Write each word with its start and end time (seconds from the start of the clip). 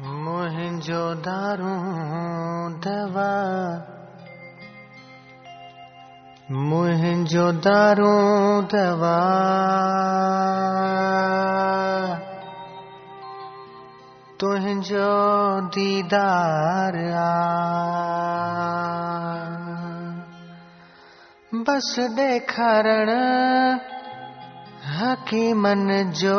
मुंहिंजो 0.00 1.14
दारू 1.14 1.72
दवा। 2.78 3.32
मुंहिंजो 6.50 7.52
दारू 7.52 8.12
दवा। 8.62 9.18
तुंहिंजो 14.40 15.60
दीदार 15.60 16.96
आ। 17.14 17.58
बस 21.54 21.96
ॾेखारण 22.18 23.10
हकीमन 24.86 26.12
जो 26.16 26.38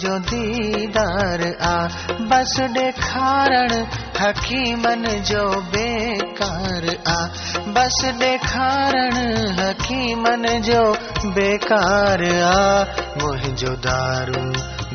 तुंहिंजो 0.00 0.18
दीदार 0.18 1.42
आ, 1.62 1.88
बस 2.20 2.56
ॾेखारण 2.60 3.72
हकीमन 4.20 5.02
जो 5.04 5.44
बेकार 5.60 6.86
आ। 7.08 7.26
बस 7.68 7.98
ॾेखारण 8.22 9.16
हकीमन 9.60 10.42
जो 10.62 10.82
बेकार 11.26 12.24
आ। 12.42 12.84
मुंहिंजो 13.22 13.70
दारू, 13.70 14.44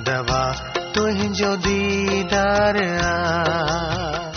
दवा 0.01 0.51
तुंहिंजो 0.95 1.55
दीदार 1.55 2.77
आ। 3.03 4.34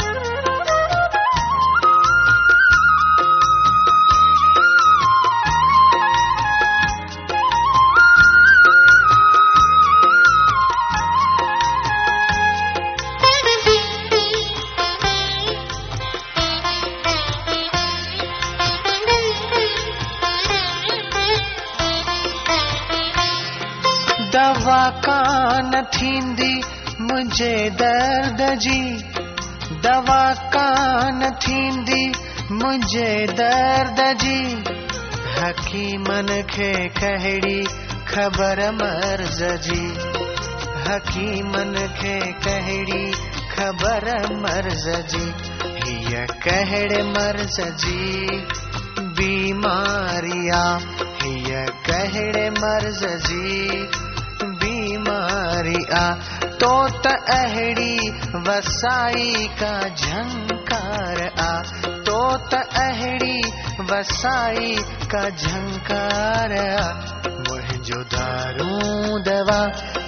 कान 24.91 25.71
थींदी 25.95 26.55
मुंहिंजे 27.01 27.71
दर्द 27.81 28.41
जी। 28.59 28.81
दवा 29.85 30.25
कान 30.55 31.21
थींदी 31.45 32.05
मुंहिंजे 32.53 33.11
दर्द 33.41 34.01
जी। 34.23 34.39
हकीमन 35.39 36.31
खे 36.51 36.73
कहिड़ी 37.01 37.63
ख़बर 38.09 38.61
मर्ज़ 38.73 39.43
जी। 39.67 39.83
हकीमन 40.89 41.75
खे 42.01 42.19
कहिड़ी 42.47 43.13
ख़बर 43.55 44.09
मर्ज़ 44.43 44.89
जी। 45.13 45.25
हीअ 45.85 46.27
कहिड़े 46.47 47.03
मर्ज़ 47.03 47.61
जी 47.85 48.27
बीमारी 49.19 50.51
आ 50.51 50.67
हीअ 51.23 51.65
कहिड़े 51.89 52.51
मर्ज़ 52.51 53.07
जी। 53.29 54.08
आ 55.67 56.13
तो 56.45 56.89
त 56.89 57.07
अहिड़ी 57.31 58.11
वसाई 58.37 59.49
का 59.63 59.89
झंकार 59.89 61.31
आ। 61.41 61.63
तो 61.87 62.37
त 62.37 62.55
अहिड़ी 62.55 63.43
वसाई 63.91 64.77
का 65.15 65.31
झंकार 65.31 66.53
मुंहिंजो 67.27 68.03
दारू 68.03 69.19
दवा 69.19 69.67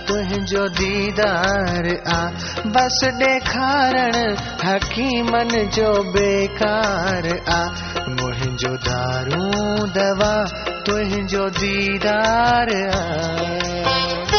तुझो 0.09 0.69
दीदार 0.69 1.87
आ। 2.09 2.31
बस 2.67 3.00
ॾेखारण 3.05 4.37
हकीमन 4.65 5.49
जो 5.49 5.93
बेकार 6.03 7.28
आ। 7.49 7.65
मुंहिंजो 8.09 8.75
दारू 8.75 9.50
दवा 9.87 10.44
तुझो 10.87 11.50
दीदार 11.50 12.91
आ। 12.94 14.30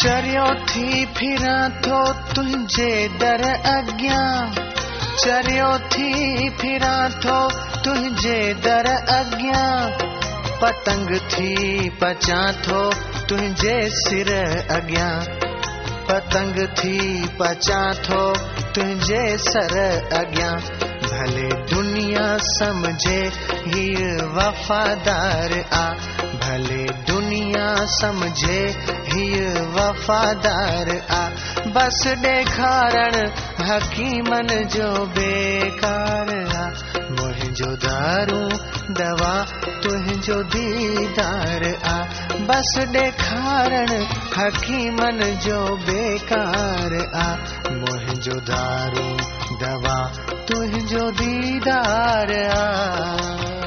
चरियो 0.00 0.44
थी 0.68 1.04
फिरां 1.16 1.62
थो 1.84 1.96
तुंहिंजे 2.34 2.90
दर 3.22 3.42
अॻियाँ 3.72 4.28
चरियो 5.24 5.66
थी 5.94 6.48
फिरां 6.60 7.02
थो 7.24 7.36
तुंहिंजे 7.84 8.38
दर 8.66 8.88
अॻियाँ 9.16 9.68
पतंग 10.62 11.14
थी 11.34 11.88
पचा 12.02 12.40
थो 12.66 12.80
तुझे 13.28 13.76
सिर 13.98 14.32
अॻियाँ 14.78 15.12
पतंग 16.08 16.64
थी 16.78 16.98
पचां 17.40 17.84
थो 18.08 18.22
तुंहिंजे 18.74 19.22
सर 19.50 19.76
अॻियाँ 20.20 20.54
भले 21.04 21.48
दुनिया 21.92 22.36
समझे 22.40 23.32
हीअ 23.52 24.24
वफ़ादार 24.24 25.52
आ। 25.72 25.92
भले 26.42 26.84
दुनिया 26.84 27.74
समझे 27.80 28.60
हीअ 29.08 29.50
वफ़ादार 29.50 30.88
आ। 31.10 31.28
बस 31.70 32.04
ॾेखारण 32.06 33.14
हकीमन 33.66 34.46
जो 34.46 35.06
बेकार 35.06 36.30
आ। 36.56 36.64
मुंहिंजो 37.10 37.66
दारू, 37.66 38.40
दवा 38.94 39.44
तुंहिंजो 39.82 40.42
दीदार 40.42 41.62
आ। 41.84 41.98
बस 42.40 42.74
ॾेखारण 42.96 43.88
हकीमन 44.36 45.40
जो 45.44 45.76
बेकार 45.76 47.10
आ। 47.14 47.30
मुंहिंजो 47.72 48.34
दारू 48.34 49.41
दवा 49.62 49.98
तुझो 50.48 51.10
दीदार 51.10 52.30
आ। 52.50 53.61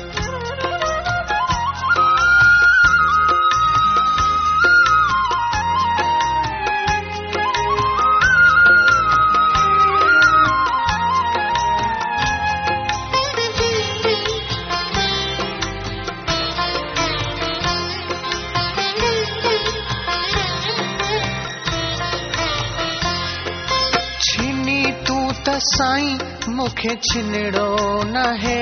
साईं, 25.68 26.18
मूंखे 26.56 26.96
छिनड़ो 26.96 28.04
न 28.04 28.24
है 28.40 28.62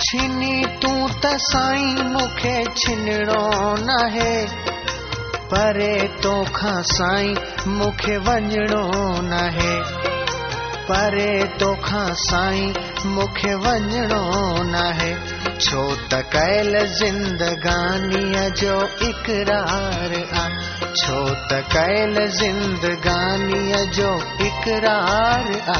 छिनी 0.00 0.64
तूं 0.82 1.08
त 1.08 1.36
साईं, 1.40 2.02
मूंखे 2.12 2.64
छिनड़ो 2.76 3.42
न 3.78 3.98
है 4.12 4.34
परे 5.52 6.08
तोखां 6.22 6.82
साईं, 6.82 7.34
मूंखे 7.68 8.16
वञिणो 8.16 8.82
न 9.20 9.38
है 9.58 9.74
परे 10.88 11.44
तोखां 11.60 12.06
साईं, 12.14 12.74
मूंखे 13.06 13.54
वञिणो 13.54 14.22
न 14.62 14.84
है 15.00 15.33
छो 15.60 15.82
त 16.10 16.20
कयल 16.32 16.78
ज़िंदगानीअ 16.98 18.48
जो 18.60 18.76
इक़रार 19.08 20.14
आ। 20.34 20.44
छो 21.00 21.18
त 21.50 21.60
कयल 21.74 22.16
ज़िंदगानीअ 22.38 23.84
जो 23.98 24.10
इक़रार 24.46 25.52
आ। 25.68 25.78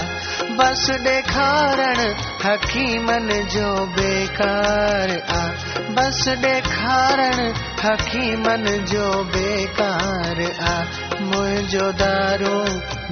बस 0.50 0.90
ॾेखारण 1.06 1.98
हकीमन 2.44 3.28
जो 3.50 3.86
बेकार 3.86 5.10
आ। 5.30 5.46
बस 5.90 6.28
ॾेखारण 6.28 7.52
हकीमन 7.84 8.64
जो 8.84 9.24
बेकार 9.24 10.40
आ। 10.68 10.84
मुंहिंजो 11.20 11.92
दारू, 11.92 12.58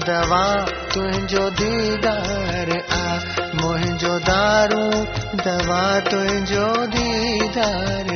दवा 0.06 0.61
तुंहिंजो 0.94 1.50
दीदार 1.50 2.70
आ। 2.93 3.19
मुंहिंजो 3.62 4.19
दारू, 4.19 4.90
दवा 5.44 6.00
तुंहिंजो 6.00 6.87
दीदार 6.87 8.12